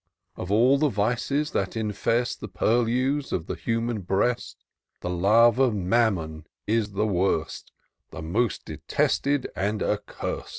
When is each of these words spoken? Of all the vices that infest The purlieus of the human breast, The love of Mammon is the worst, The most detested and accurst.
Of 0.35 0.49
all 0.49 0.79
the 0.79 0.87
vices 0.89 1.51
that 1.51 1.77
infest 1.77 2.39
The 2.41 2.47
purlieus 2.47 3.31
of 3.31 3.45
the 3.45 3.53
human 3.53 4.01
breast, 4.01 4.57
The 5.01 5.11
love 5.11 5.59
of 5.59 5.75
Mammon 5.75 6.47
is 6.65 6.93
the 6.93 7.05
worst, 7.05 7.71
The 8.09 8.23
most 8.23 8.65
detested 8.65 9.47
and 9.55 9.83
accurst. 9.83 10.49